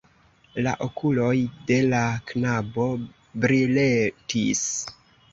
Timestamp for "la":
0.67-0.71, 1.91-1.99